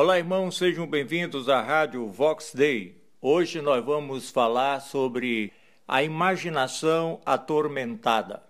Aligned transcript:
Olá, 0.00 0.16
irmãos, 0.16 0.56
sejam 0.56 0.86
bem-vindos 0.86 1.48
à 1.48 1.60
Rádio 1.60 2.06
Vox 2.06 2.52
Day. 2.54 3.02
Hoje 3.20 3.60
nós 3.60 3.84
vamos 3.84 4.30
falar 4.30 4.78
sobre 4.78 5.52
a 5.88 6.04
imaginação 6.04 7.20
atormentada. 7.26 8.40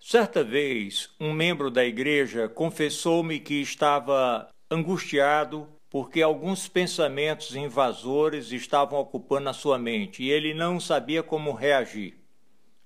Certa 0.00 0.42
vez, 0.42 1.10
um 1.20 1.32
membro 1.32 1.70
da 1.70 1.84
igreja 1.84 2.48
confessou-me 2.48 3.38
que 3.38 3.62
estava 3.62 4.48
angustiado 4.68 5.68
porque 5.88 6.20
alguns 6.20 6.66
pensamentos 6.66 7.54
invasores 7.54 8.50
estavam 8.50 8.98
ocupando 8.98 9.50
a 9.50 9.52
sua 9.52 9.78
mente 9.78 10.24
e 10.24 10.32
ele 10.32 10.52
não 10.52 10.80
sabia 10.80 11.22
como 11.22 11.52
reagir. 11.52 12.18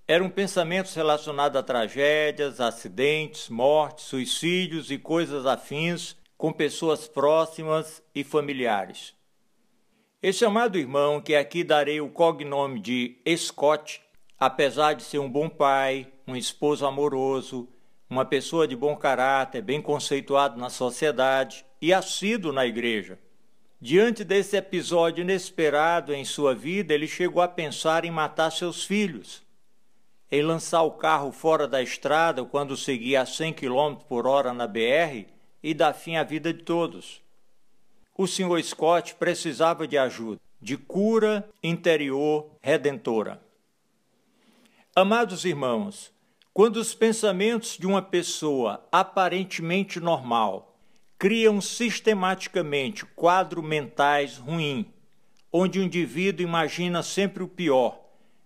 Eram 0.07 0.29
pensamentos 0.29 0.95
relacionados 0.95 1.59
a 1.59 1.63
tragédias, 1.63 2.61
acidentes, 2.61 3.49
mortes, 3.49 4.05
suicídios 4.05 4.91
e 4.91 4.99
coisas 4.99 5.47
afins 5.47 6.23
com 6.45 6.53
pessoas 6.53 7.09
próximas 7.09 8.03
e 8.15 8.23
familiares. 8.23 9.15
Esse 10.23 10.45
amado 10.45 10.77
irmão, 10.77 11.19
que 11.19 11.35
aqui 11.35 11.65
darei 11.65 12.03
o 12.03 12.11
cognome 12.11 12.81
de 12.81 13.17
Scott, 13.35 14.03
apesar 14.39 14.93
de 14.93 15.05
ser 15.05 15.21
um 15.21 15.31
bom 15.31 15.49
pai, 15.49 16.07
um 16.29 16.37
esposo 16.37 16.85
amoroso, 16.85 17.67
uma 18.11 18.27
pessoa 18.27 18.69
de 18.69 18.77
bom 18.77 18.95
caráter, 18.95 19.63
bem 19.63 19.81
conceituado 19.81 20.61
na 20.61 20.69
sociedade 20.69 21.65
e 21.81 21.95
assíduo 21.95 22.53
na 22.53 22.67
igreja. 22.67 23.19
Diante 23.81 24.23
desse 24.23 24.55
episódio 24.55 25.23
inesperado 25.23 26.13
em 26.13 26.27
sua 26.27 26.55
vida, 26.55 26.93
ele 26.93 27.09
chegou 27.09 27.41
a 27.41 27.49
pensar 27.49 28.05
em 28.05 28.11
matar 28.11 28.53
seus 28.53 28.85
filhos, 28.85 29.43
em 30.31 30.43
lançar 30.43 30.83
o 30.83 30.91
carro 30.91 31.33
fora 31.33 31.67
da 31.67 31.81
estrada 31.81 32.45
quando 32.45 32.77
seguia 32.77 33.23
a 33.23 33.27
100 33.27 33.55
km 33.55 33.95
por 34.07 34.27
hora 34.27 34.53
na 34.53 34.67
BR 34.67 35.33
e 35.65 35.73
dar 35.73 35.95
fim 35.95 36.17
à 36.17 36.23
vida 36.23 36.53
de 36.53 36.63
todos. 36.63 37.23
O 38.15 38.27
Sr. 38.27 38.63
Scott 38.63 39.15
precisava 39.15 39.89
de 39.89 39.97
ajuda, 39.97 40.39
de 40.61 40.77
cura 40.77 41.49
interior 41.63 42.51
redentora. 42.61 43.43
Amados 44.95 45.47
irmãos, 45.47 46.13
quando 46.53 46.77
os 46.77 46.95
pensamentos 46.95 47.79
de 47.79 47.87
uma 47.87 48.03
pessoa 48.03 48.87
aparentemente 48.93 49.99
normal 49.99 50.77
criam 51.19 51.63
sistematicamente 51.63 53.07
quadros 53.07 53.65
mentais 53.65 54.37
ruins, 54.37 54.85
onde 55.51 55.79
o 55.79 55.83
indivíduo 55.83 56.47
imagina 56.47 57.03
sempre 57.03 57.43
o 57.43 57.49
pior, 57.49 57.99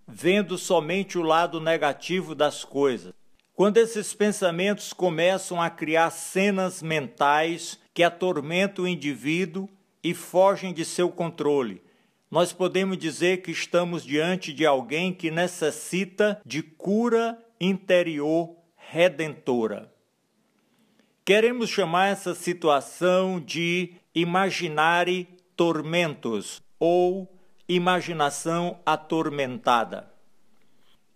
vendo 0.06 0.56
somente 0.56 1.18
o 1.18 1.22
lado 1.22 1.60
negativo 1.60 2.32
das 2.32 2.64
coisas, 2.64 3.12
quando 3.58 3.78
esses 3.78 4.14
pensamentos 4.14 4.92
começam 4.92 5.60
a 5.60 5.68
criar 5.68 6.10
cenas 6.10 6.80
mentais 6.80 7.76
que 7.92 8.04
atormentam 8.04 8.84
o 8.84 8.88
indivíduo 8.88 9.68
e 10.00 10.14
fogem 10.14 10.72
de 10.72 10.84
seu 10.84 11.10
controle, 11.10 11.82
nós 12.30 12.52
podemos 12.52 12.96
dizer 12.96 13.42
que 13.42 13.50
estamos 13.50 14.04
diante 14.04 14.52
de 14.52 14.64
alguém 14.64 15.12
que 15.12 15.28
necessita 15.28 16.40
de 16.46 16.62
cura 16.62 17.36
interior 17.60 18.54
redentora. 18.76 19.92
Queremos 21.24 21.68
chamar 21.68 22.12
essa 22.12 22.36
situação 22.36 23.40
de 23.40 23.94
imaginare 24.14 25.28
tormentos 25.56 26.62
ou 26.78 27.28
imaginação 27.68 28.78
atormentada. 28.86 30.08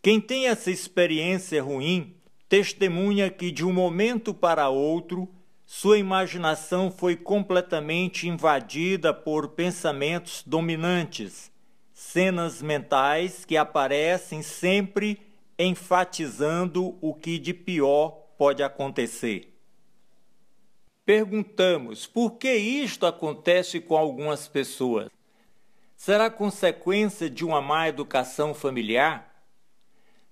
Quem 0.03 0.21
tem 0.21 0.49
essa 0.49 0.73
experiência 0.73 1.63
ruim 1.63 2.17
testemunha 2.53 3.31
que 3.31 3.51
de 3.51 3.65
um 3.65 3.73
momento 3.73 4.35
para 4.35 4.69
outro 4.69 5.27
sua 5.65 5.97
imaginação 5.97 6.91
foi 6.91 7.17
completamente 7.17 8.29
invadida 8.29 9.15
por 9.15 9.49
pensamentos 9.49 10.43
dominantes, 10.45 11.51
cenas 11.95 12.61
mentais 12.61 13.47
que 13.47 13.57
aparecem 13.57 14.43
sempre 14.43 15.19
enfatizando 15.59 16.95
o 17.01 17.15
que 17.15 17.39
de 17.39 17.55
pior 17.55 18.11
pode 18.37 18.63
acontecer. 18.63 19.59
Perguntamos 21.07 22.07
por 22.07 22.33
que 22.33 22.53
isto 22.55 23.07
acontece 23.07 23.81
com 23.81 23.97
algumas 23.97 24.47
pessoas? 24.47 25.09
Será 25.97 26.29
consequência 26.29 27.31
de 27.31 27.47
uma 27.47 27.63
má 27.63 27.89
educação 27.89 28.53
familiar? 28.53 29.32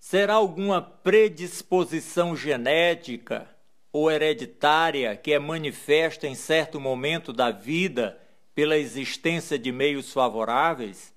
Será 0.00 0.34
alguma 0.34 0.80
predisposição 0.80 2.34
genética 2.34 3.46
ou 3.92 4.10
hereditária 4.10 5.14
que 5.14 5.30
é 5.30 5.38
manifesta 5.38 6.26
em 6.26 6.34
certo 6.34 6.80
momento 6.80 7.34
da 7.34 7.50
vida 7.50 8.18
pela 8.54 8.78
existência 8.78 9.58
de 9.58 9.70
meios 9.70 10.10
favoráveis? 10.10 11.12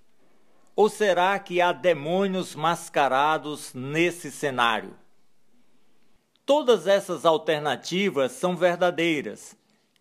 Ou 0.75 0.89
será 0.89 1.39
que 1.39 1.61
há 1.61 1.71
demônios 1.71 2.55
mascarados 2.55 3.73
nesse 3.73 4.29
cenário? 4.29 4.93
Todas 6.45 6.85
essas 6.85 7.25
alternativas 7.25 8.33
são 8.33 8.53
verdadeiras. 8.53 9.55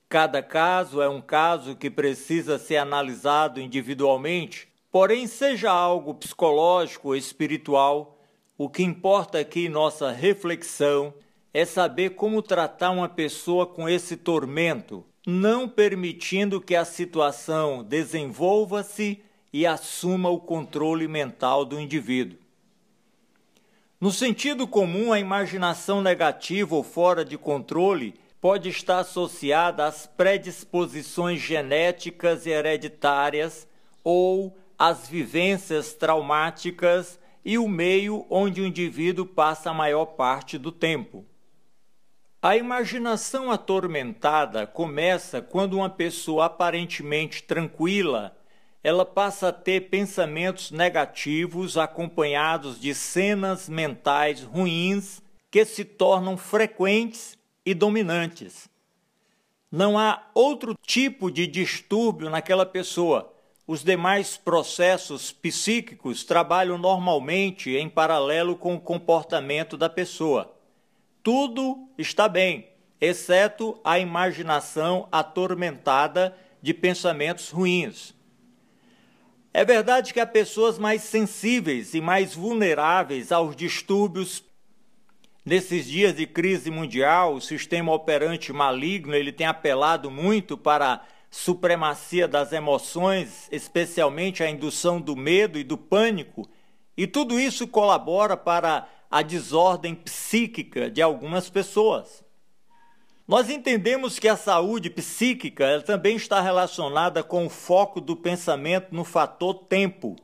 Cada 0.09 0.43
caso 0.43 1.01
é 1.01 1.09
um 1.09 1.21
caso 1.21 1.77
que 1.77 1.89
precisa 1.89 2.59
ser 2.59 2.79
analisado 2.79 3.61
individualmente, 3.61 4.67
porém, 4.91 5.29
seja 5.29 5.71
algo 5.71 6.15
psicológico 6.15 7.09
ou 7.09 7.17
espiritual, 7.17 8.19
o 8.57 8.69
que 8.69 8.83
importa 8.83 9.39
aqui 9.39 9.67
em 9.67 9.69
nossa 9.69 10.11
reflexão 10.11 11.15
é 11.55 11.65
saber 11.65 12.11
como 12.11 12.43
tratar 12.43 12.91
uma 12.91 13.09
pessoa 13.09 13.67
com 13.67 13.89
esse 13.89 14.17
tormento, 14.17 15.05
não 15.27 15.69
permitindo 15.69 16.61
que 16.61 16.75
a 16.75 16.85
situação 16.85 17.83
desenvolva-se 17.83 19.23
e 19.53 19.67
assuma 19.67 20.31
o 20.31 20.41
controle 20.41 21.07
mental 21.07 21.65
do 21.65 21.79
indivíduo. 21.79 22.39
No 24.01 24.11
sentido 24.11 24.67
comum, 24.67 25.13
a 25.13 25.21
imaginação 25.21 26.03
negativa 26.03 26.75
ou 26.75 26.83
fora 26.83 27.25
de 27.25 27.39
controle 27.39 28.15
pode 28.41 28.69
estar 28.69 28.99
associada 28.99 29.87
às 29.87 30.07
predisposições 30.07 31.41
genéticas 31.41 32.45
e 32.45 32.51
hereditárias 32.51 33.69
ou 34.03 34.57
às 34.77 35.07
vivências 35.07 35.95
traumáticas 35.95 37.21
e 37.45 37.59
o 37.59 37.69
meio 37.69 38.27
onde 38.31 38.61
o 38.61 38.67
indivíduo 38.67 39.27
passa 39.27 39.71
a 39.71 39.75
maior 39.75 40.07
parte 40.07 40.57
do 40.59 40.71
tempo. 40.71 41.25
A 42.41 42.57
imaginação 42.57 43.51
atormentada 43.51 44.67
começa 44.67 45.41
quando 45.41 45.75
uma 45.75 45.89
pessoa 45.89 46.47
aparentemente 46.47 47.43
tranquila, 47.43 48.37
ela 48.83 49.07
passa 49.07 49.49
a 49.49 49.53
ter 49.53 49.89
pensamentos 49.89 50.73
negativos 50.73 51.79
acompanhados 51.79 52.81
de 52.81 52.95
cenas 52.95 53.69
mentais 53.69 54.43
ruins 54.43 55.23
que 55.51 55.65
se 55.65 55.85
tornam 55.85 56.37
frequentes 56.37 57.39
e 57.65 57.75
dominantes. 57.75 58.69
Não 59.71 59.97
há 59.97 60.29
outro 60.35 60.77
tipo 60.85 61.31
de 61.31 61.47
distúrbio 61.47 62.29
naquela 62.29 62.67
pessoa, 62.67 63.32
os 63.67 63.85
demais 63.85 64.37
processos 64.37 65.31
psíquicos 65.33 66.25
trabalham 66.25 66.77
normalmente 66.77 67.71
em 67.77 67.89
paralelo 67.89 68.57
com 68.57 68.75
o 68.75 68.81
comportamento 68.81 69.77
da 69.77 69.89
pessoa. 69.89 70.55
Tudo 71.23 71.89
está 71.97 72.29
bem, 72.29 72.69
exceto 73.01 73.79
a 73.85 73.99
imaginação 73.99 75.09
atormentada 75.13 76.37
de 76.61 76.75
pensamentos 76.75 77.51
ruins. 77.51 78.15
É 79.55 79.65
verdade 79.65 80.15
que 80.15 80.21
há 80.21 80.27
pessoas 80.27 80.79
mais 80.79 81.03
sensíveis 81.03 81.95
e 81.95 82.01
mais 82.01 82.35
vulneráveis 82.35 83.31
aos 83.31 83.55
distúrbios. 83.55 84.43
Nesses 85.45 85.87
dias 85.87 86.17
de 86.17 86.27
crise 86.27 86.71
mundial, 86.71 87.35
o 87.35 87.41
sistema 87.41 87.93
operante 87.93 88.53
maligno 88.53 89.15
ele 89.15 89.31
tem 89.31 89.47
apelado 89.47 90.11
muito 90.11 90.57
para 90.57 91.05
supremacia 91.33 92.29
das 92.29 92.53
emoções, 92.53 93.49
especialmente 93.51 94.43
a 94.43 94.51
indução 94.51 95.01
do 95.01 95.17
medo 95.17 95.59
e 95.59 95.65
do 95.65 95.79
pânico, 95.79 96.47
e 96.95 97.07
tudo 97.07 97.41
isso 97.41 97.67
colabora 97.67 98.37
para 98.37 98.87
a 99.11 99.23
desordem 99.23 99.95
psíquica 99.95 100.91
de 100.91 101.01
algumas 101.01 101.49
pessoas. 101.49 102.23
Nós 103.27 103.49
entendemos 103.49 104.19
que 104.19 104.29
a 104.29 104.37
saúde 104.37 104.91
psíquica 104.91 105.81
também 105.81 106.17
está 106.17 106.39
relacionada 106.39 107.23
com 107.23 107.47
o 107.47 107.51
foco 107.51 107.99
do 107.99 108.15
pensamento 108.15 108.95
no 108.95 109.03
fator 109.03 109.55
tempo. 109.55 110.17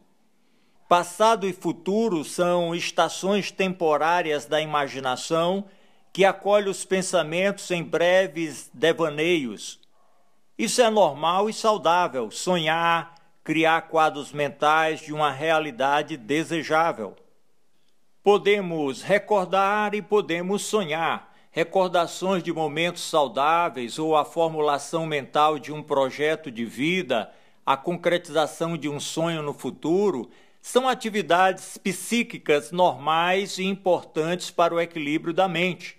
Passado 0.87 1.49
e 1.49 1.55
futuro 1.55 2.23
são 2.23 2.75
estações 2.75 3.51
temporárias 3.51 4.45
da 4.45 4.61
imaginação 4.61 5.65
que 6.13 6.27
acolhe 6.27 6.69
os 6.69 6.85
pensamentos 6.85 7.71
em 7.71 7.83
breves 7.83 8.71
devaneios, 8.75 9.81
isso 10.59 10.83
é 10.83 10.91
normal 10.91 11.49
e 11.49 11.53
saudável, 11.53 12.33
sonhar, 12.33 13.15
criar 13.45 13.83
quadros 13.83 14.33
mentais 14.33 15.01
de 15.01 15.13
uma 15.13 15.31
realidade 15.31 16.17
desejável. 16.17 17.15
Podemos 18.25 19.01
recordar 19.01 19.95
e 19.95 20.03
podemos 20.03 20.63
sonhar, 20.63 21.33
recordações 21.53 22.43
de 22.43 22.53
momentos 22.53 23.03
saudáveis 23.03 24.01
ou 24.01 24.17
a 24.17 24.25
formulação 24.25 25.07
mental 25.07 25.61
de 25.61 25.73
um 25.73 25.81
projeto 25.81 26.51
de 26.51 26.65
vida, 26.65 27.33
a 27.65 27.77
concretização 27.77 28.77
de 28.77 28.89
um 28.89 28.99
sonho 28.99 29.43
no 29.43 29.55
futuro, 29.55 30.29
são 30.61 30.89
atividades 30.89 31.79
psíquicas 31.79 32.73
normais 32.73 33.59
e 33.59 33.65
importantes 33.65 34.51
para 34.51 34.75
o 34.75 34.81
equilíbrio 34.81 35.33
da 35.33 35.47
mente. 35.47 35.97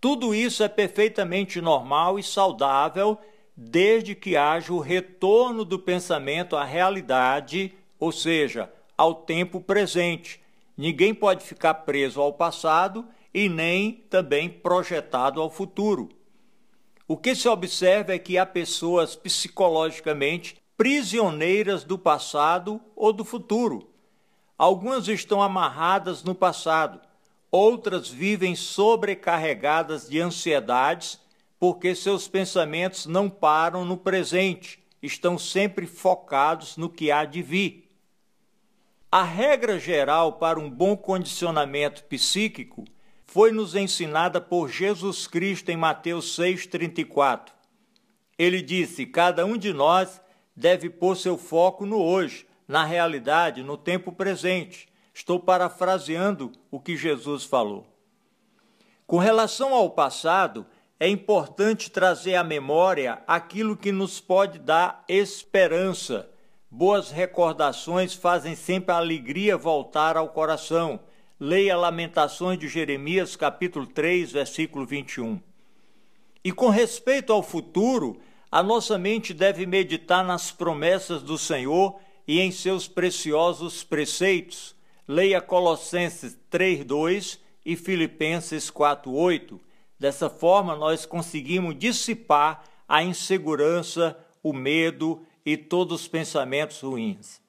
Tudo 0.00 0.34
isso 0.34 0.62
é 0.62 0.68
perfeitamente 0.68 1.60
normal 1.60 2.18
e 2.18 2.22
saudável 2.22 3.18
desde 3.56 4.14
que 4.14 4.36
haja 4.36 4.72
o 4.72 4.80
retorno 4.80 5.64
do 5.64 5.78
pensamento 5.78 6.56
à 6.56 6.64
realidade, 6.64 7.72
ou 7.98 8.10
seja, 8.10 8.72
ao 8.96 9.14
tempo 9.14 9.60
presente. 9.60 10.40
Ninguém 10.76 11.14
pode 11.14 11.44
ficar 11.44 11.74
preso 11.74 12.20
ao 12.20 12.32
passado 12.32 13.06
e 13.32 13.48
nem 13.48 13.92
também 14.10 14.48
projetado 14.48 15.40
ao 15.40 15.50
futuro. 15.50 16.08
O 17.06 17.16
que 17.16 17.34
se 17.34 17.48
observa 17.48 18.14
é 18.14 18.18
que 18.18 18.38
há 18.38 18.46
pessoas 18.46 19.14
psicologicamente 19.14 20.56
prisioneiras 20.76 21.84
do 21.84 21.98
passado 21.98 22.80
ou 22.96 23.12
do 23.12 23.24
futuro. 23.24 23.90
Algumas 24.56 25.06
estão 25.06 25.42
amarradas 25.42 26.22
no 26.24 26.34
passado, 26.34 27.00
outras 27.50 28.08
vivem 28.08 28.56
sobrecarregadas 28.56 30.08
de 30.08 30.20
ansiedades 30.20 31.20
porque 31.64 31.94
seus 31.94 32.28
pensamentos 32.28 33.06
não 33.06 33.30
param 33.30 33.86
no 33.86 33.96
presente, 33.96 34.84
estão 35.02 35.38
sempre 35.38 35.86
focados 35.86 36.76
no 36.76 36.90
que 36.90 37.10
há 37.10 37.24
de 37.24 37.40
vir. 37.40 37.90
A 39.10 39.22
regra 39.22 39.78
geral 39.78 40.34
para 40.34 40.60
um 40.60 40.68
bom 40.68 40.94
condicionamento 40.94 42.04
psíquico 42.04 42.84
foi 43.24 43.50
nos 43.50 43.74
ensinada 43.74 44.42
por 44.42 44.68
Jesus 44.68 45.26
Cristo 45.26 45.70
em 45.70 45.76
Mateus 45.78 46.38
6,34. 46.38 47.48
Ele 48.38 48.60
disse: 48.60 49.06
Cada 49.06 49.46
um 49.46 49.56
de 49.56 49.72
nós 49.72 50.20
deve 50.54 50.90
pôr 50.90 51.16
seu 51.16 51.38
foco 51.38 51.86
no 51.86 51.98
hoje, 51.98 52.46
na 52.68 52.84
realidade, 52.84 53.62
no 53.62 53.78
tempo 53.78 54.12
presente. 54.12 54.86
Estou 55.14 55.40
parafraseando 55.40 56.52
o 56.70 56.78
que 56.78 56.94
Jesus 56.94 57.42
falou. 57.42 57.86
Com 59.06 59.16
relação 59.16 59.72
ao 59.72 59.88
passado, 59.88 60.66
é 60.98 61.08
importante 61.08 61.90
trazer 61.90 62.36
à 62.36 62.44
memória 62.44 63.22
aquilo 63.26 63.76
que 63.76 63.90
nos 63.90 64.20
pode 64.20 64.58
dar 64.58 65.04
esperança. 65.08 66.30
Boas 66.70 67.10
recordações 67.10 68.14
fazem 68.14 68.54
sempre 68.54 68.92
a 68.92 68.98
alegria 68.98 69.56
voltar 69.56 70.16
ao 70.16 70.28
coração. 70.28 71.00
Leia 71.38 71.76
Lamentações 71.76 72.58
de 72.58 72.68
Jeremias, 72.68 73.34
capítulo 73.34 73.86
3, 73.86 74.32
versículo 74.32 74.86
21. 74.86 75.40
E 76.44 76.52
com 76.52 76.68
respeito 76.68 77.32
ao 77.32 77.42
futuro, 77.42 78.20
a 78.50 78.62
nossa 78.62 78.96
mente 78.96 79.34
deve 79.34 79.66
meditar 79.66 80.24
nas 80.24 80.52
promessas 80.52 81.22
do 81.22 81.36
Senhor 81.36 81.98
e 82.26 82.40
em 82.40 82.52
seus 82.52 82.86
preciosos 82.86 83.82
preceitos. 83.82 84.76
Leia 85.08 85.40
Colossenses 85.40 86.38
3:2 86.50 87.38
e 87.66 87.76
Filipenses 87.76 88.70
4:8. 88.70 89.60
Dessa 90.04 90.28
forma, 90.28 90.76
nós 90.76 91.06
conseguimos 91.06 91.78
dissipar 91.78 92.62
a 92.86 93.02
insegurança, 93.02 94.14
o 94.42 94.52
medo 94.52 95.24
e 95.46 95.56
todos 95.56 96.02
os 96.02 96.06
pensamentos 96.06 96.78
ruins. 96.82 97.40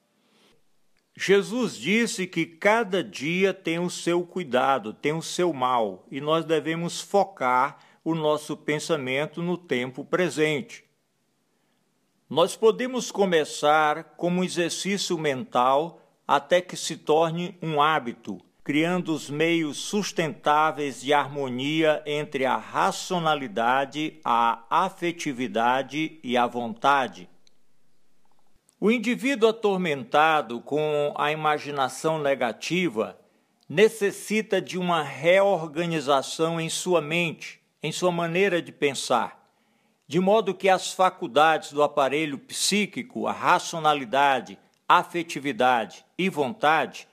Jesus 1.17 1.75
disse 1.75 2.25
que 2.25 2.45
cada 2.45 3.03
dia 3.03 3.53
tem 3.53 3.77
o 3.77 3.89
seu 3.89 4.23
cuidado, 4.25 4.93
tem 4.93 5.11
o 5.11 5.21
seu 5.21 5.51
mal, 5.51 6.05
e 6.09 6.21
nós 6.21 6.45
devemos 6.45 7.01
focar 7.01 7.77
o 8.05 8.15
nosso 8.15 8.55
pensamento 8.55 9.41
no 9.41 9.57
tempo 9.57 10.05
presente. 10.05 10.85
Nós 12.29 12.55
podemos 12.55 13.11
começar 13.11 14.15
como 14.15 14.39
um 14.39 14.43
exercício 14.45 15.17
mental 15.17 16.01
até 16.25 16.61
que 16.61 16.77
se 16.77 16.95
torne 16.95 17.57
um 17.61 17.81
hábito 17.81 18.44
criando 18.65 19.13
os 19.13 19.29
meios 19.29 19.77
sustentáveis 19.77 20.99
de 21.01 21.13
harmonia 21.13 22.01
entre 22.03 22.47
a 22.47 22.57
racionalidade, 22.57 24.19
a 24.25 24.63
afetividade 24.67 26.19
e 26.23 26.35
a 26.35 26.47
vontade. 26.47 27.29
O 28.81 28.89
indivíduo 28.89 29.49
atormentado 29.49 30.61
com 30.61 31.13
a 31.15 31.31
imaginação 31.31 32.19
negativa 32.19 33.15
necessita 33.69 34.59
de 34.59 34.79
uma 34.79 35.03
reorganização 35.03 36.59
em 36.59 36.67
sua 36.67 37.01
mente, 37.01 37.61
em 37.83 37.91
sua 37.91 38.11
maneira 38.11 38.63
de 38.63 38.71
pensar, 38.71 39.47
de 40.07 40.19
modo 40.19 40.55
que 40.55 40.69
as 40.69 40.91
faculdades 40.91 41.71
do 41.71 41.83
aparelho 41.83 42.39
psíquico, 42.39 43.27
a 43.27 43.31
racionalidade, 43.31 44.57
afetividade 44.89 46.03
e 46.17 46.29
vontade, 46.29 47.07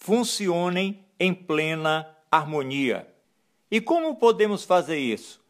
funcionem 0.00 1.04
em 1.18 1.32
plena 1.32 2.08
harmonia. 2.30 3.06
E 3.70 3.80
como 3.80 4.16
podemos 4.16 4.64
fazer 4.64 4.98
isso? 4.98 5.40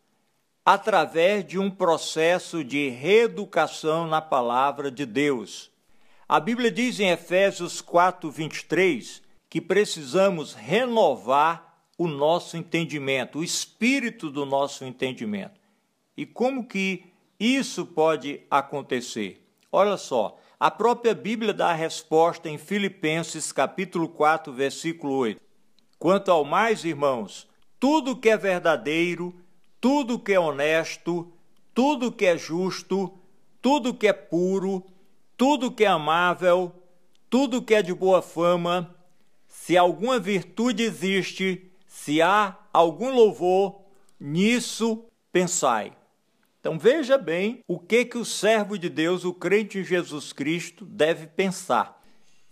Através 0.65 1.47
de 1.47 1.59
um 1.59 1.71
processo 1.71 2.63
de 2.63 2.89
reeducação 2.89 4.07
na 4.07 4.21
palavra 4.21 4.91
de 4.91 5.07
Deus. 5.07 5.71
A 6.29 6.39
Bíblia 6.39 6.71
diz 6.71 7.01
em 7.01 7.11
Efésios 7.11 7.81
4, 7.81 8.31
23 8.31 9.23
que 9.49 9.61
precisamos 9.61 10.53
renovar 10.53 11.85
o 11.97 12.07
nosso 12.07 12.57
entendimento, 12.57 13.39
o 13.39 13.45
espírito 13.45 14.31
do 14.31 14.45
nosso 14.45 14.85
entendimento. 14.85 15.61
E 16.17 16.27
como 16.27 16.67
que 16.67 17.05
isso 17.39 17.87
pode 17.87 18.43
acontecer? 18.51 19.45
Olha 19.73 19.97
só, 19.97 20.39
a 20.61 20.71
própria 20.71 21.15
Bíblia 21.15 21.55
dá 21.55 21.71
a 21.71 21.75
resposta 21.75 22.47
em 22.47 22.59
Filipenses 22.59 23.51
capítulo 23.51 24.07
4, 24.07 24.53
versículo 24.53 25.15
8. 25.15 25.41
Quanto 25.99 26.31
ao 26.31 26.45
mais, 26.45 26.85
irmãos, 26.85 27.49
tudo 27.79 28.15
que 28.15 28.29
é 28.29 28.37
verdadeiro, 28.37 29.35
tudo 29.81 30.19
que 30.19 30.35
é 30.35 30.39
honesto, 30.39 31.33
tudo 31.73 32.13
que 32.13 32.27
é 32.27 32.37
justo, 32.37 33.11
tudo 33.63 33.95
que 33.95 34.07
é 34.07 34.13
puro, 34.13 34.85
tudo 35.35 35.73
que 35.73 35.83
é 35.83 35.89
amável, 35.89 36.71
tudo 37.31 37.63
que 37.63 37.75
é 37.75 37.81
de 37.81 37.95
boa 37.95 38.21
fama, 38.21 38.95
se 39.49 39.79
alguma 39.79 40.19
virtude 40.19 40.83
existe, 40.83 41.73
se 41.87 42.21
há 42.21 42.55
algum 42.71 43.11
louvor, 43.11 43.81
nisso 44.21 45.07
pensai. 45.33 45.97
Então 46.61 46.79
veja 46.79 47.17
bem 47.17 47.65
o 47.67 47.79
que 47.79 48.05
que 48.05 48.19
o 48.19 48.25
servo 48.25 48.79
de 48.79 48.91
Deus, 48.91 49.25
o 49.25 49.33
crente 49.33 49.79
em 49.79 49.85
Jesus 49.85 50.31
Cristo, 50.31 50.85
deve 50.85 51.27
pensar. 51.27 52.03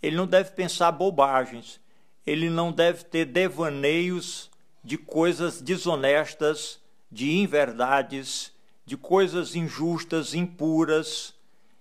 Ele 0.01 0.15
não 0.15 0.25
deve 0.25 0.49
pensar 0.51 0.91
bobagens, 0.91 1.79
ele 2.25 2.49
não 2.49 2.71
deve 2.71 3.03
ter 3.03 3.25
devaneios 3.25 4.49
de 4.83 4.97
coisas 4.97 5.61
desonestas, 5.61 6.79
de 7.11 7.37
inverdades, 7.37 8.51
de 8.83 8.97
coisas 8.97 9.55
injustas, 9.55 10.33
impuras. 10.33 11.35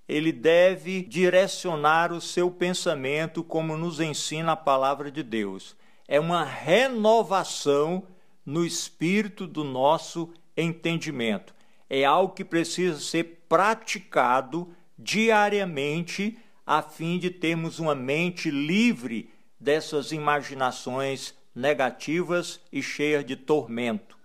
Ele 0.06 0.30
deve 0.30 1.02
direcionar 1.02 2.12
o 2.12 2.20
seu 2.20 2.50
pensamento 2.50 3.42
como 3.42 3.74
nos 3.74 4.00
ensina 4.00 4.52
a 4.52 4.56
palavra 4.56 5.10
de 5.10 5.22
Deus. 5.22 5.74
É 6.06 6.20
uma 6.20 6.44
renovação 6.44 8.02
no 8.44 8.66
espírito 8.66 9.46
do 9.46 9.64
nosso 9.64 10.30
entendimento 10.54 11.57
é 11.88 12.04
algo 12.04 12.34
que 12.34 12.44
precisa 12.44 13.00
ser 13.00 13.44
praticado 13.48 14.72
diariamente 14.98 16.38
a 16.66 16.82
fim 16.82 17.18
de 17.18 17.30
termos 17.30 17.78
uma 17.78 17.94
mente 17.94 18.50
livre 18.50 19.30
dessas 19.58 20.12
imaginações 20.12 21.34
negativas 21.54 22.60
e 22.70 22.82
cheias 22.82 23.24
de 23.24 23.36
tormento. 23.36 24.18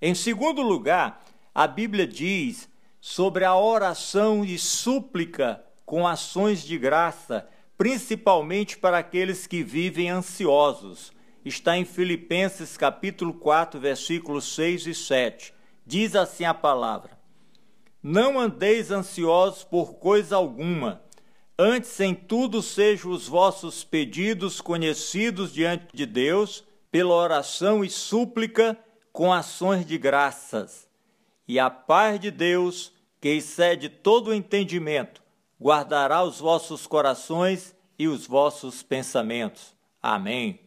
Em 0.00 0.14
segundo 0.14 0.62
lugar, 0.62 1.24
a 1.54 1.66
Bíblia 1.66 2.06
diz 2.06 2.68
sobre 3.00 3.44
a 3.44 3.56
oração 3.56 4.44
e 4.44 4.58
súplica 4.58 5.62
com 5.84 6.06
ações 6.06 6.62
de 6.62 6.78
graça, 6.78 7.48
principalmente 7.76 8.76
para 8.78 8.98
aqueles 8.98 9.46
que 9.46 9.62
vivem 9.62 10.10
ansiosos. 10.10 11.12
Está 11.44 11.76
em 11.76 11.84
Filipenses 11.84 12.76
capítulo 12.76 13.34
4, 13.34 13.78
versículos 13.78 14.54
6 14.54 14.86
e 14.86 14.94
7. 14.94 15.55
Diz 15.86 16.16
assim 16.16 16.44
a 16.44 16.52
palavra: 16.52 17.16
Não 18.02 18.40
andeis 18.40 18.90
ansiosos 18.90 19.62
por 19.62 19.94
coisa 19.94 20.34
alguma, 20.34 21.00
antes 21.56 22.00
em 22.00 22.12
tudo 22.12 22.60
sejam 22.60 23.12
os 23.12 23.28
vossos 23.28 23.84
pedidos 23.84 24.60
conhecidos 24.60 25.52
diante 25.52 25.86
de 25.94 26.04
Deus, 26.04 26.64
pela 26.90 27.14
oração 27.14 27.84
e 27.84 27.88
súplica 27.88 28.76
com 29.12 29.32
ações 29.32 29.86
de 29.86 29.96
graças. 29.96 30.88
E 31.46 31.60
a 31.60 31.70
paz 31.70 32.18
de 32.18 32.32
Deus, 32.32 32.92
que 33.20 33.28
excede 33.28 33.88
todo 33.88 34.28
o 34.28 34.34
entendimento, 34.34 35.22
guardará 35.60 36.24
os 36.24 36.40
vossos 36.40 36.84
corações 36.84 37.76
e 37.96 38.08
os 38.08 38.26
vossos 38.26 38.82
pensamentos. 38.82 39.74
Amém. 40.02 40.65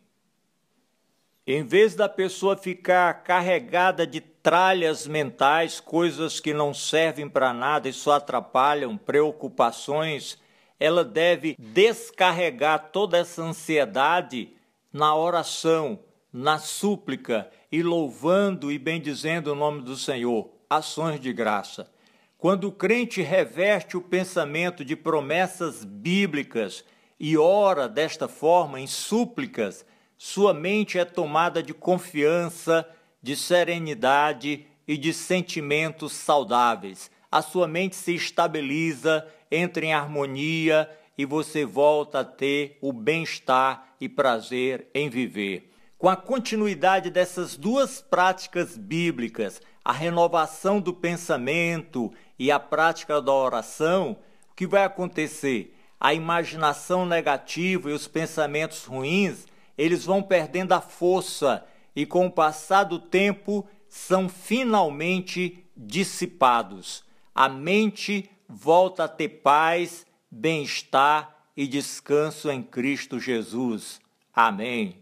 Em 1.51 1.63
vez 1.63 1.95
da 1.95 2.07
pessoa 2.07 2.55
ficar 2.55 3.11
carregada 3.23 4.05
de 4.05 4.21
tralhas 4.21 5.07
mentais, 5.07 5.79
coisas 5.79 6.39
que 6.39 6.53
não 6.53 6.75
servem 6.75 7.27
para 7.27 7.51
nada 7.51 7.89
e 7.89 7.91
só 7.91 8.11
atrapalham, 8.11 8.95
preocupações, 8.95 10.37
ela 10.79 11.03
deve 11.03 11.55
descarregar 11.57 12.91
toda 12.91 13.17
essa 13.17 13.41
ansiedade 13.41 14.53
na 14.93 15.15
oração, 15.15 15.97
na 16.31 16.59
súplica 16.59 17.49
e 17.71 17.81
louvando 17.81 18.71
e 18.71 18.77
bendizendo 18.77 19.51
o 19.51 19.55
nome 19.55 19.81
do 19.81 19.95
Senhor, 19.95 20.51
ações 20.69 21.19
de 21.19 21.33
graça. 21.33 21.91
Quando 22.37 22.65
o 22.65 22.71
crente 22.71 23.23
reveste 23.23 23.97
o 23.97 24.01
pensamento 24.01 24.85
de 24.85 24.95
promessas 24.95 25.83
bíblicas 25.83 26.85
e 27.19 27.35
ora 27.35 27.89
desta 27.89 28.27
forma 28.27 28.79
em 28.79 28.85
súplicas, 28.85 29.83
sua 30.21 30.53
mente 30.53 30.99
é 30.99 31.05
tomada 31.05 31.63
de 31.63 31.73
confiança, 31.73 32.85
de 33.23 33.37
serenidade 33.37 34.65
e 34.85 34.97
de 34.97 35.13
sentimentos 35.13 36.11
saudáveis. 36.11 37.09
A 37.31 37.41
sua 37.41 37.69
mente 37.69 37.95
se 37.95 38.15
estabiliza, 38.15 39.25
entra 39.49 39.85
em 39.85 39.93
harmonia 39.93 40.89
e 41.17 41.23
você 41.23 41.63
volta 41.63 42.19
a 42.19 42.25
ter 42.25 42.77
o 42.81 42.91
bem-estar 42.91 43.95
e 43.97 44.09
prazer 44.09 44.89
em 44.93 45.09
viver. 45.09 45.71
Com 45.97 46.09
a 46.09 46.17
continuidade 46.17 47.09
dessas 47.09 47.55
duas 47.55 48.01
práticas 48.01 48.75
bíblicas, 48.75 49.61
a 49.85 49.93
renovação 49.93 50.81
do 50.81 50.93
pensamento 50.93 52.11
e 52.37 52.51
a 52.51 52.59
prática 52.59 53.21
da 53.21 53.31
oração, 53.31 54.17
o 54.51 54.53
que 54.53 54.67
vai 54.67 54.83
acontecer? 54.83 55.73
A 55.97 56.13
imaginação 56.13 57.05
negativa 57.05 57.89
e 57.89 57.93
os 57.93 58.05
pensamentos 58.05 58.83
ruins 58.83 59.47
eles 59.79 60.03
vão 60.03 60.21
perdendo 60.21 60.73
a 60.73 60.81
força 60.81 61.65
e, 61.95 62.05
com 62.05 62.25
o 62.25 62.31
passar 62.31 62.83
do 62.83 62.99
tempo, 62.99 63.65
são 63.87 64.27
finalmente 64.27 65.65
dissipados. 65.75 67.01
A 67.33 67.47
mente 67.47 68.29
volta 68.45 69.05
a 69.05 69.07
ter 69.07 69.29
paz, 69.29 70.05
bem-estar 70.29 71.33
e 71.55 71.65
descanso 71.65 72.51
em 72.51 72.61
Cristo 72.61 73.21
Jesus. 73.21 74.01
Amém. 74.33 75.01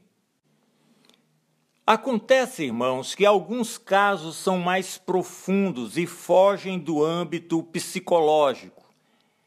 Acontece, 1.83 2.65
irmãos, 2.65 3.15
que 3.15 3.25
alguns 3.25 3.79
casos 3.79 4.35
são 4.35 4.59
mais 4.59 4.95
profundos 4.95 5.97
e 5.97 6.05
fogem 6.05 6.77
do 6.77 7.03
âmbito 7.03 7.63
psicológico. 7.63 8.85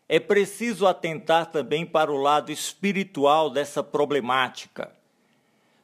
É 0.09 0.19
preciso 0.19 0.89
atentar 0.89 1.53
também 1.53 1.87
para 1.87 2.11
o 2.11 2.17
lado 2.17 2.51
espiritual 2.51 3.49
dessa 3.49 3.81
problemática. 3.81 4.99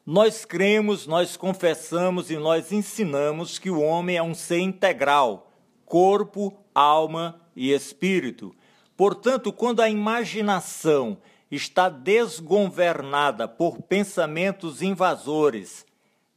Nós 0.07 0.45
cremos, 0.45 1.05
nós 1.05 1.37
confessamos 1.37 2.31
e 2.31 2.37
nós 2.37 2.71
ensinamos 2.71 3.59
que 3.59 3.69
o 3.69 3.81
homem 3.81 4.17
é 4.17 4.23
um 4.23 4.37
ser 4.37 4.61
integral, 4.61 5.51
corpo, 5.85 6.57
alma 6.73 7.41
e 7.57 7.73
espírito. 7.73 8.55
Portanto, 8.97 9.53
quando 9.53 9.83
a 9.83 9.91
imaginação 9.91 11.19
está 11.51 11.89
desgovernada 11.89 13.49
por 13.49 13.83
pensamentos 13.83 14.81
invasores, 14.81 15.85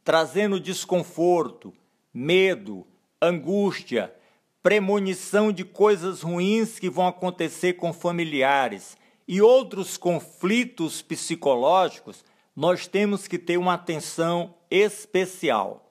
trazendo 0.03 0.59
desconforto, 0.59 1.71
medo, 2.11 2.88
angústia, 3.21 4.11
premonição 4.63 5.51
de 5.51 5.63
coisas 5.63 6.23
ruins 6.23 6.79
que 6.79 6.89
vão 6.89 7.05
acontecer 7.05 7.73
com 7.73 7.93
familiares 7.93 8.97
e 9.27 9.43
outros 9.43 9.95
conflitos 9.95 11.03
psicológicos, 11.03 12.25
nós 12.56 12.88
temos 12.88 13.27
que 13.27 13.38
ter 13.38 13.58
uma 13.58 13.74
atenção 13.74 14.56
especial. 14.70 15.89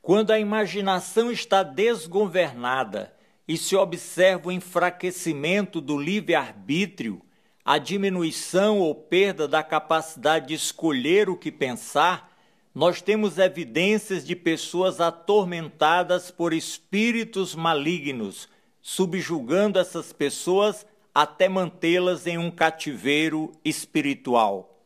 Quando 0.00 0.30
a 0.30 0.38
imaginação 0.38 1.30
está 1.30 1.62
desgovernada 1.62 3.14
e 3.46 3.56
se 3.58 3.76
observa 3.76 4.48
o 4.48 4.52
enfraquecimento 4.52 5.80
do 5.80 5.98
livre-arbítrio, 5.98 7.20
a 7.64 7.76
diminuição 7.76 8.78
ou 8.78 8.94
perda 8.94 9.46
da 9.46 9.62
capacidade 9.62 10.48
de 10.48 10.54
escolher 10.54 11.28
o 11.28 11.36
que 11.36 11.52
pensar, 11.52 12.34
nós 12.74 13.02
temos 13.02 13.36
evidências 13.36 14.24
de 14.24 14.34
pessoas 14.34 15.00
atormentadas 15.00 16.30
por 16.30 16.54
espíritos 16.54 17.54
malignos, 17.54 18.48
subjugando 18.80 19.78
essas 19.78 20.12
pessoas 20.12 20.86
até 21.14 21.48
mantê-las 21.48 22.26
em 22.26 22.38
um 22.38 22.50
cativeiro 22.50 23.52
espiritual. 23.64 24.77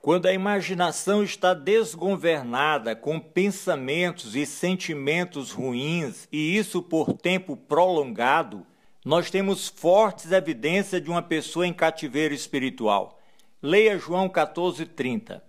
Quando 0.00 0.26
a 0.26 0.32
imaginação 0.32 1.24
está 1.24 1.52
desgovernada 1.52 2.94
com 2.94 3.18
pensamentos 3.18 4.36
e 4.36 4.46
sentimentos 4.46 5.50
ruins, 5.50 6.28
e 6.30 6.56
isso 6.56 6.80
por 6.80 7.12
tempo 7.12 7.56
prolongado, 7.56 8.64
nós 9.04 9.30
temos 9.30 9.68
fortes 9.68 10.30
evidências 10.30 11.02
de 11.02 11.10
uma 11.10 11.22
pessoa 11.22 11.66
em 11.66 11.72
cativeiro 11.72 12.32
espiritual. 12.32 13.18
Leia 13.60 13.98
João 13.98 14.28
14:30. 14.28 15.42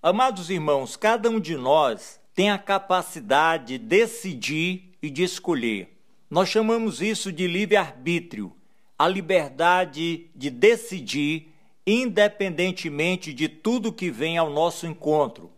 Amados 0.00 0.48
irmãos, 0.48 0.94
cada 0.96 1.28
um 1.28 1.40
de 1.40 1.56
nós 1.56 2.20
tem 2.34 2.50
a 2.50 2.58
capacidade 2.58 3.76
de 3.76 3.78
decidir 3.78 4.92
e 5.02 5.10
de 5.10 5.24
escolher. 5.24 5.98
Nós 6.30 6.48
chamamos 6.48 7.02
isso 7.02 7.32
de 7.32 7.48
livre-arbítrio, 7.48 8.54
a 8.96 9.08
liberdade 9.08 10.30
de 10.34 10.50
decidir 10.50 11.49
independentemente 11.90 13.32
de 13.32 13.48
tudo 13.48 13.92
que 13.92 14.10
vem 14.10 14.38
ao 14.38 14.48
nosso 14.48 14.86
encontro. 14.86 15.50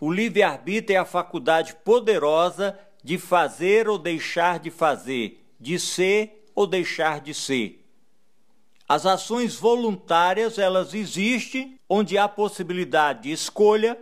O 0.00 0.12
livre-arbítrio 0.12 0.96
é 0.96 0.98
a 0.98 1.04
faculdade 1.04 1.74
poderosa 1.84 2.78
de 3.02 3.16
fazer 3.16 3.88
ou 3.88 3.98
deixar 3.98 4.58
de 4.58 4.70
fazer, 4.70 5.46
de 5.60 5.78
ser 5.78 6.44
ou 6.54 6.66
deixar 6.66 7.20
de 7.20 7.32
ser. 7.32 7.84
As 8.88 9.06
ações 9.06 9.56
voluntárias, 9.56 10.58
elas 10.58 10.94
existem 10.94 11.78
onde 11.88 12.18
há 12.18 12.28
possibilidade 12.28 13.24
de 13.24 13.32
escolha, 13.32 13.96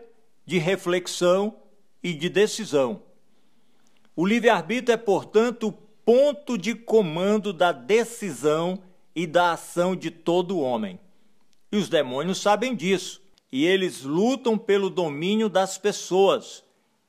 de 0.47 0.59
reflexão 0.59 1.57
e 2.03 2.15
de 2.15 2.29
decisão. 2.29 3.03
O 4.17 4.27
livre-arbítrio 4.27 4.95
é, 4.95 4.97
portanto, 4.97 5.69
o 5.69 5.73
ponto 5.73 6.57
de 6.57 6.75
comando 6.75 7.53
da 7.53 7.73
decisão 7.73 8.83
e 9.15 9.27
da 9.27 9.53
ação 9.53 9.95
de 9.95 10.11
todo 10.11 10.59
homem. 10.59 10.99
E 11.75 11.77
os 11.77 11.89
demônios 11.89 12.39
sabem 12.41 12.73
disso. 12.73 13.21
E 13.51 13.67
eles 13.67 14.03
lutam 14.03 14.57
pelo 14.57 14.89
domínio 14.89 15.49
das 15.49 15.77
pessoas, 15.77 16.63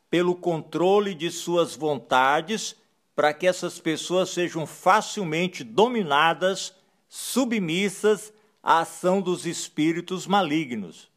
pelo 0.09 0.33
controle 0.33 1.13
de 1.13 1.29
suas 1.29 1.75
vontades, 1.75 2.75
para 3.15 3.31
que 3.31 3.45
essas 3.45 3.77
pessoas 3.77 4.31
sejam 4.31 4.65
facilmente 4.65 5.63
dominadas, 5.63 6.73
submissas 7.07 8.33
à 8.63 8.79
ação 8.79 9.21
dos 9.21 9.45
espíritos 9.45 10.25
malignos. 10.25 11.11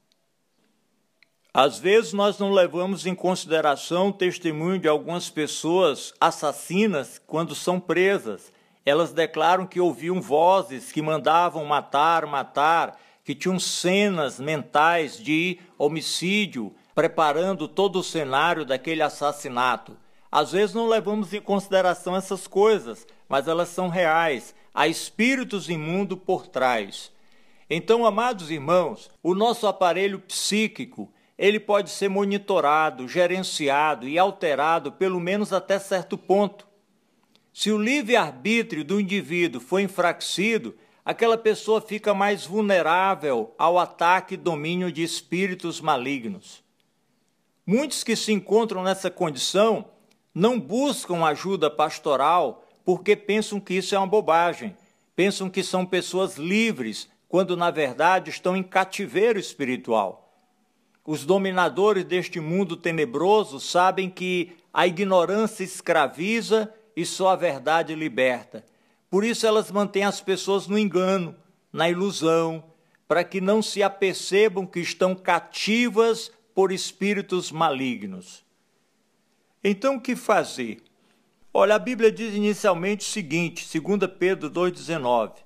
Às 1.54 1.78
vezes 1.78 2.12
nós 2.12 2.38
não 2.38 2.52
levamos 2.52 3.06
em 3.06 3.14
consideração 3.14 4.08
o 4.08 4.12
testemunho 4.12 4.78
de 4.78 4.88
algumas 4.88 5.30
pessoas 5.30 6.12
assassinas 6.20 7.18
quando 7.26 7.54
são 7.54 7.80
presas. 7.80 8.52
Elas 8.84 9.10
declaram 9.10 9.66
que 9.66 9.80
ouviam 9.80 10.20
vozes 10.20 10.92
que 10.92 11.00
mandavam 11.00 11.64
matar, 11.64 12.26
matar, 12.26 13.07
que 13.28 13.34
tinham 13.34 13.60
cenas 13.60 14.40
mentais 14.40 15.18
de 15.18 15.58
homicídio, 15.76 16.74
preparando 16.94 17.68
todo 17.68 17.98
o 17.98 18.02
cenário 18.02 18.64
daquele 18.64 19.02
assassinato. 19.02 19.94
Às 20.32 20.52
vezes 20.52 20.74
não 20.74 20.88
levamos 20.88 21.34
em 21.34 21.40
consideração 21.42 22.16
essas 22.16 22.46
coisas, 22.46 23.06
mas 23.28 23.46
elas 23.46 23.68
são 23.68 23.90
reais. 23.90 24.54
Há 24.72 24.88
espíritos 24.88 25.68
imundos 25.68 26.18
por 26.24 26.46
trás. 26.46 27.12
Então, 27.68 28.06
amados 28.06 28.50
irmãos, 28.50 29.10
o 29.22 29.34
nosso 29.34 29.66
aparelho 29.66 30.20
psíquico, 30.20 31.12
ele 31.36 31.60
pode 31.60 31.90
ser 31.90 32.08
monitorado, 32.08 33.06
gerenciado 33.06 34.08
e 34.08 34.18
alterado 34.18 34.90
pelo 34.90 35.20
menos 35.20 35.52
até 35.52 35.78
certo 35.78 36.16
ponto. 36.16 36.66
Se 37.52 37.70
o 37.70 37.76
livre-arbítrio 37.76 38.82
do 38.82 38.98
indivíduo 38.98 39.60
for 39.60 39.80
enfraquecido, 39.80 40.74
aquela 41.08 41.38
pessoa 41.38 41.80
fica 41.80 42.12
mais 42.12 42.44
vulnerável 42.44 43.54
ao 43.56 43.78
ataque 43.78 44.34
e 44.34 44.36
domínio 44.36 44.92
de 44.92 45.02
espíritos 45.02 45.80
malignos. 45.80 46.62
Muitos 47.64 48.04
que 48.04 48.14
se 48.14 48.30
encontram 48.30 48.82
nessa 48.82 49.10
condição 49.10 49.86
não 50.34 50.60
buscam 50.60 51.24
ajuda 51.24 51.70
pastoral 51.70 52.62
porque 52.84 53.16
pensam 53.16 53.58
que 53.58 53.72
isso 53.72 53.94
é 53.94 53.98
uma 53.98 54.06
bobagem, 54.06 54.76
pensam 55.16 55.48
que 55.48 55.62
são 55.62 55.86
pessoas 55.86 56.36
livres, 56.36 57.08
quando 57.26 57.56
na 57.56 57.70
verdade 57.70 58.28
estão 58.28 58.54
em 58.54 58.62
cativeiro 58.62 59.38
espiritual. 59.38 60.30
Os 61.06 61.24
dominadores 61.24 62.04
deste 62.04 62.38
mundo 62.38 62.76
tenebroso 62.76 63.58
sabem 63.60 64.10
que 64.10 64.58
a 64.74 64.86
ignorância 64.86 65.64
escraviza 65.64 66.70
e 66.94 67.06
só 67.06 67.30
a 67.30 67.36
verdade 67.36 67.94
liberta 67.94 68.62
por 69.10 69.24
isso 69.24 69.46
elas 69.46 69.70
mantêm 69.70 70.04
as 70.04 70.20
pessoas 70.20 70.66
no 70.66 70.78
engano, 70.78 71.34
na 71.72 71.88
ilusão, 71.88 72.64
para 73.06 73.24
que 73.24 73.40
não 73.40 73.62
se 73.62 73.82
apercebam 73.82 74.66
que 74.66 74.80
estão 74.80 75.14
cativas 75.14 76.30
por 76.54 76.70
espíritos 76.70 77.50
malignos. 77.50 78.44
Então, 79.64 79.96
o 79.96 80.00
que 80.00 80.14
fazer? 80.14 80.82
Olha, 81.52 81.74
a 81.74 81.78
Bíblia 81.78 82.12
diz 82.12 82.34
inicialmente 82.34 83.06
o 83.06 83.10
seguinte, 83.10 83.66
2 83.80 84.10
Pedro 84.18 84.50
2,19: 84.50 85.36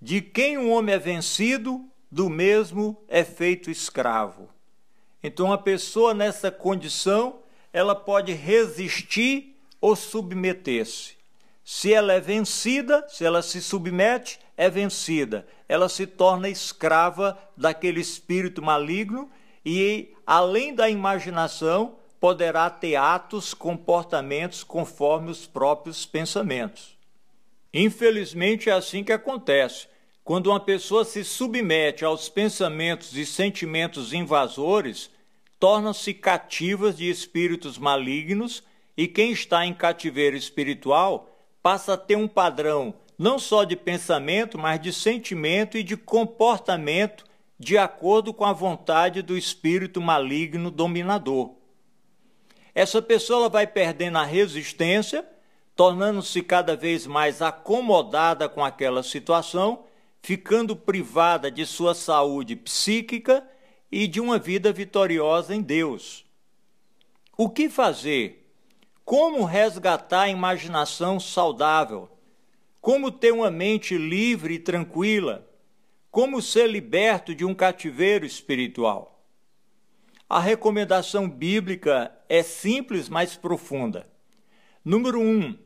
De 0.00 0.20
quem 0.20 0.58
um 0.58 0.70
homem 0.70 0.94
é 0.94 0.98
vencido, 0.98 1.84
do 2.10 2.28
mesmo 2.28 3.02
é 3.08 3.24
feito 3.24 3.70
escravo. 3.70 4.48
Então, 5.22 5.52
a 5.52 5.58
pessoa 5.58 6.14
nessa 6.14 6.50
condição, 6.50 7.40
ela 7.72 7.94
pode 7.94 8.32
resistir 8.32 9.56
ou 9.80 9.96
submeter-se. 9.96 11.15
Se 11.68 11.92
ela 11.92 12.12
é 12.12 12.20
vencida, 12.20 13.04
se 13.08 13.24
ela 13.24 13.42
se 13.42 13.60
submete, 13.60 14.38
é 14.56 14.70
vencida. 14.70 15.44
Ela 15.68 15.88
se 15.88 16.06
torna 16.06 16.48
escrava 16.48 17.36
daquele 17.56 18.00
espírito 18.00 18.62
maligno 18.62 19.28
e, 19.64 20.14
além 20.24 20.72
da 20.72 20.88
imaginação, 20.88 21.96
poderá 22.20 22.70
ter 22.70 22.94
atos, 22.94 23.52
comportamentos 23.52 24.62
conforme 24.62 25.28
os 25.28 25.44
próprios 25.44 26.06
pensamentos. 26.06 26.96
Infelizmente 27.74 28.70
é 28.70 28.72
assim 28.72 29.02
que 29.02 29.12
acontece. 29.12 29.88
Quando 30.22 30.50
uma 30.50 30.60
pessoa 30.60 31.04
se 31.04 31.24
submete 31.24 32.04
aos 32.04 32.28
pensamentos 32.28 33.16
e 33.16 33.26
sentimentos 33.26 34.12
invasores, 34.12 35.10
tornam-se 35.58 36.14
cativas 36.14 36.96
de 36.96 37.10
espíritos 37.10 37.76
malignos 37.76 38.62
e 38.96 39.08
quem 39.08 39.32
está 39.32 39.66
em 39.66 39.74
cativeiro 39.74 40.36
espiritual 40.36 41.32
passa 41.66 41.94
a 41.94 41.96
ter 41.96 42.14
um 42.14 42.28
padrão 42.28 42.94
não 43.18 43.40
só 43.40 43.64
de 43.64 43.74
pensamento, 43.74 44.56
mas 44.56 44.80
de 44.80 44.92
sentimento 44.92 45.76
e 45.76 45.82
de 45.82 45.96
comportamento 45.96 47.24
de 47.58 47.76
acordo 47.76 48.32
com 48.32 48.44
a 48.44 48.52
vontade 48.52 49.20
do 49.20 49.36
espírito 49.36 50.00
maligno 50.00 50.70
dominador. 50.70 51.54
Essa 52.72 53.02
pessoa 53.02 53.48
vai 53.48 53.66
perdendo 53.66 54.16
a 54.16 54.22
resistência, 54.22 55.26
tornando-se 55.74 56.40
cada 56.40 56.76
vez 56.76 57.04
mais 57.04 57.42
acomodada 57.42 58.48
com 58.48 58.64
aquela 58.64 59.02
situação, 59.02 59.86
ficando 60.22 60.76
privada 60.76 61.50
de 61.50 61.66
sua 61.66 61.96
saúde 61.96 62.54
psíquica 62.54 63.44
e 63.90 64.06
de 64.06 64.20
uma 64.20 64.38
vida 64.38 64.72
vitoriosa 64.72 65.52
em 65.52 65.62
Deus. 65.62 66.24
O 67.36 67.50
que 67.50 67.68
fazer? 67.68 68.45
Como 69.06 69.44
resgatar 69.44 70.22
a 70.22 70.28
imaginação 70.28 71.20
saudável? 71.20 72.10
Como 72.80 73.08
ter 73.08 73.32
uma 73.32 73.52
mente 73.52 73.96
livre 73.96 74.54
e 74.54 74.58
tranquila? 74.58 75.48
Como 76.10 76.42
ser 76.42 76.68
liberto 76.68 77.32
de 77.32 77.44
um 77.44 77.54
cativeiro 77.54 78.26
espiritual? 78.26 79.24
A 80.28 80.40
recomendação 80.40 81.30
bíblica 81.30 82.12
é 82.28 82.42
simples, 82.42 83.08
mas 83.08 83.36
profunda. 83.36 84.10
Número 84.84 85.20
um, 85.20 85.56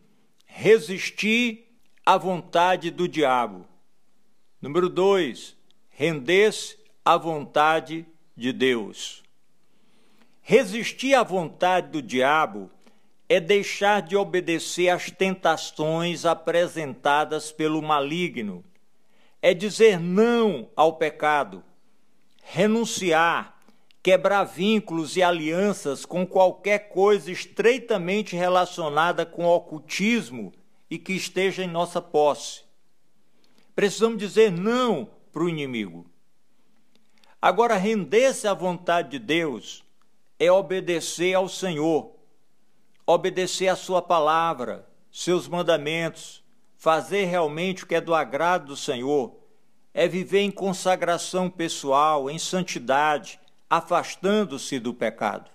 resistir 0.44 1.66
à 2.04 2.18
vontade 2.18 2.90
do 2.90 3.08
diabo. 3.08 3.66
Número 4.60 4.86
dois, 4.86 5.56
render-se 5.88 6.76
à 7.02 7.16
vontade 7.16 8.04
de 8.36 8.52
Deus. 8.52 9.22
Resistir 10.42 11.14
à 11.14 11.22
vontade 11.22 11.88
do 11.88 12.02
diabo 12.02 12.70
é 13.30 13.40
deixar 13.40 14.02
de 14.02 14.14
obedecer 14.14 14.90
às 14.90 15.10
tentações 15.10 16.26
apresentadas 16.26 17.50
pelo 17.50 17.80
maligno, 17.80 18.62
é 19.40 19.54
dizer 19.54 19.98
não 19.98 20.68
ao 20.76 20.98
pecado, 20.98 21.64
renunciar 22.42 23.58
quebrar 24.02 24.44
vínculos 24.44 25.16
e 25.16 25.22
alianças 25.22 26.04
com 26.04 26.26
qualquer 26.26 26.88
coisa 26.88 27.30
estreitamente 27.30 28.34
relacionada 28.34 29.26
com 29.26 29.44
o 29.44 29.54
ocultismo 29.54 30.52
e 30.90 30.98
que 30.98 31.12
esteja 31.12 31.62
em 31.62 31.68
nossa 31.68 32.00
posse. 32.00 32.62
Precisamos 33.74 34.18
dizer 34.18 34.50
não 34.50 35.08
para 35.30 35.42
o 35.42 35.48
inimigo. 35.48 36.10
Agora, 37.40 37.76
render-se 37.76 38.48
à 38.48 38.54
vontade 38.54 39.10
de 39.10 39.18
Deus 39.18 39.84
é 40.38 40.50
obedecer 40.50 41.34
ao 41.34 41.48
Senhor, 41.48 42.14
obedecer 43.14 43.68
a 43.68 43.76
Sua 43.76 44.00
palavra, 44.00 44.86
seus 45.10 45.48
mandamentos, 45.48 46.44
fazer 46.76 47.24
realmente 47.24 47.84
o 47.84 47.86
que 47.86 47.96
é 47.96 48.00
do 48.00 48.14
agrado 48.14 48.66
do 48.66 48.76
Senhor, 48.76 49.36
é 49.92 50.06
viver 50.06 50.40
em 50.40 50.50
consagração 50.50 51.50
pessoal, 51.50 52.30
em 52.30 52.38
santidade, 52.38 53.40
afastando-se 53.68 54.78
do 54.78 54.94
pecado. 54.94 55.50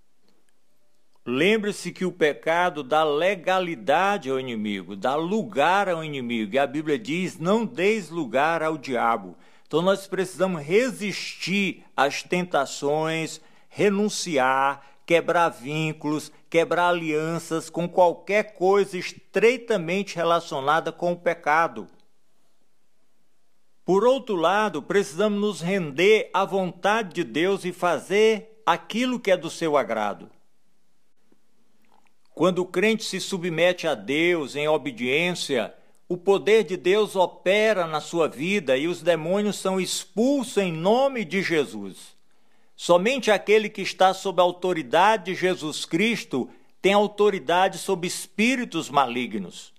Lembre-se 1.26 1.92
que 1.92 2.06
o 2.06 2.12
pecado 2.12 2.84
dá 2.84 3.04
legalidade 3.04 4.30
ao 4.30 4.40
inimigo, 4.40 4.96
dá 4.96 5.16
lugar 5.16 5.90
ao 5.90 6.04
inimigo. 6.04 6.54
E 6.54 6.60
a 6.60 6.68
Bíblia 6.68 7.00
diz: 7.00 7.40
não 7.40 7.66
deis 7.66 8.10
lugar 8.10 8.62
ao 8.62 8.78
diabo. 8.78 9.36
Então 9.66 9.82
nós 9.82 10.06
precisamos 10.06 10.62
resistir 10.62 11.84
às 11.98 12.22
tentações, 12.22 13.42
renunciar, 13.68 14.95
quebrar 15.06 15.50
vínculos, 15.50 16.32
quebrar 16.50 16.90
alianças 16.90 17.70
com 17.70 17.88
qualquer 17.88 18.54
coisa 18.54 18.98
estreitamente 18.98 20.16
relacionada 20.16 20.92
com 20.92 21.12
o 21.12 21.18
pecado. 21.18 21.88
Por 23.86 24.04
outro 24.04 24.36
lado, 24.36 24.82
precisamos 24.82 25.40
nos 25.40 25.62
render 25.62 26.30
à 26.34 26.44
vontade 26.44 27.14
de 27.14 27.24
Deus 27.24 27.64
e 27.64 27.72
fazer 27.72 28.62
aquilo 28.66 29.20
que 29.20 29.30
é 29.30 29.38
do 29.38 29.50
seu 29.50 29.78
agrado. 29.78 30.30
Quando 32.34 32.60
o 32.60 32.66
crente 32.66 33.04
se 33.04 33.20
submete 33.22 33.88
a 33.88 33.94
Deus 33.94 34.56
em 34.56 34.68
obediência, 34.68 35.74
o 36.10 36.18
poder 36.18 36.64
de 36.64 36.76
Deus 36.76 37.16
opera 37.16 37.86
na 37.86 38.02
sua 38.02 38.28
vida 38.28 38.76
e 38.76 38.88
os 38.88 39.02
demônios 39.02 39.58
são 39.58 39.80
expulsos 39.80 40.58
em 40.58 40.72
nome 40.72 41.24
de 41.24 41.44
Jesus. 41.44 42.15
Somente 42.76 43.32
aquele 43.32 43.70
que 43.70 43.82
está 43.82 44.14
sob 44.14 44.42
a 44.42 44.44
autoridade 44.44 45.26
de 45.26 45.36
Jesus 45.36 45.86
Cristo 45.86 46.50
tem 46.82 46.94
autoridade 46.94 47.78
sobre 47.78 48.08
espíritos 48.08 48.90
malignos. 48.90 49.74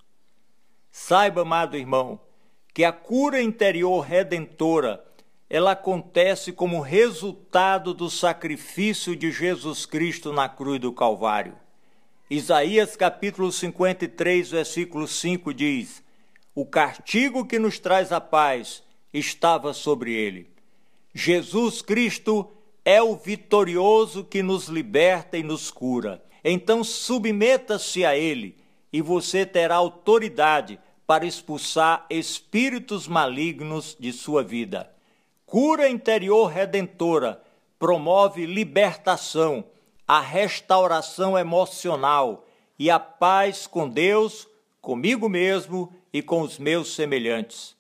Saiba, 0.90 1.42
amado 1.42 1.76
irmão, 1.76 2.18
que 2.72 2.84
a 2.84 2.92
cura 2.92 3.40
interior 3.40 4.00
redentora 4.00 5.04
ela 5.48 5.72
acontece 5.72 6.52
como 6.52 6.80
resultado 6.80 7.94
do 7.94 8.10
sacrifício 8.10 9.14
de 9.14 9.30
Jesus 9.30 9.86
Cristo 9.86 10.32
na 10.32 10.48
cruz 10.48 10.80
do 10.80 10.92
Calvário. 10.92 11.54
Isaías 12.28 12.96
capítulo 12.96 13.52
53, 13.52 14.50
versículo 14.50 15.06
5 15.06 15.54
diz: 15.54 16.02
O 16.54 16.66
castigo 16.66 17.46
que 17.46 17.58
nos 17.58 17.78
traz 17.78 18.10
a 18.10 18.20
paz 18.20 18.82
estava 19.14 19.72
sobre 19.72 20.12
ele. 20.12 20.50
Jesus 21.14 21.80
Cristo 21.80 22.50
é 22.88 23.02
o 23.02 23.16
vitorioso 23.16 24.22
que 24.22 24.44
nos 24.44 24.68
liberta 24.68 25.36
e 25.36 25.42
nos 25.42 25.72
cura. 25.72 26.22
Então 26.44 26.84
submeta-se 26.84 28.04
a 28.04 28.16
ele 28.16 28.56
e 28.92 29.02
você 29.02 29.44
terá 29.44 29.74
autoridade 29.74 30.78
para 31.04 31.26
expulsar 31.26 32.06
espíritos 32.08 33.08
malignos 33.08 33.96
de 33.98 34.12
sua 34.12 34.44
vida. 34.44 34.88
Cura 35.44 35.88
interior 35.88 36.46
redentora 36.46 37.42
promove 37.76 38.46
libertação, 38.46 39.64
a 40.06 40.20
restauração 40.20 41.36
emocional 41.36 42.46
e 42.78 42.88
a 42.88 43.00
paz 43.00 43.66
com 43.66 43.88
Deus, 43.88 44.46
comigo 44.80 45.28
mesmo 45.28 45.92
e 46.12 46.22
com 46.22 46.40
os 46.40 46.56
meus 46.56 46.94
semelhantes. 46.94 47.75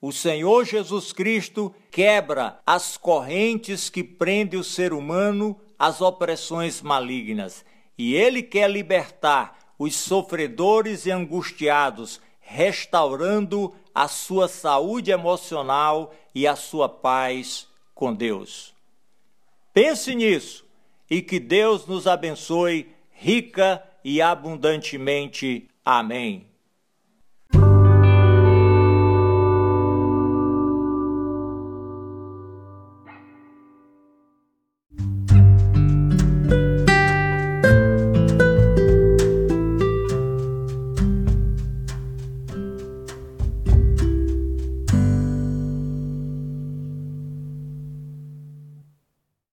O 0.00 0.12
Senhor 0.12 0.64
Jesus 0.64 1.12
Cristo 1.12 1.74
quebra 1.90 2.58
as 2.66 2.96
correntes 2.96 3.90
que 3.90 4.02
prendem 4.02 4.58
o 4.58 4.64
ser 4.64 4.92
humano 4.92 5.60
às 5.78 6.00
opressões 6.00 6.80
malignas, 6.80 7.64
e 7.98 8.14
ele 8.14 8.42
quer 8.42 8.70
libertar 8.70 9.74
os 9.78 9.94
sofredores 9.94 11.06
e 11.06 11.10
angustiados 11.10 12.20
restaurando 12.40 13.74
a 13.94 14.08
sua 14.08 14.48
saúde 14.48 15.10
emocional 15.10 16.14
e 16.34 16.46
a 16.46 16.56
sua 16.56 16.88
paz 16.88 17.68
com 17.94 18.12
Deus. 18.12 18.74
Pense 19.72 20.14
nisso 20.14 20.64
e 21.08 21.22
que 21.22 21.38
Deus 21.38 21.86
nos 21.86 22.06
abençoe 22.06 22.90
rica 23.10 23.82
e 24.02 24.20
abundantemente. 24.20 25.68
Amém. 25.84 26.49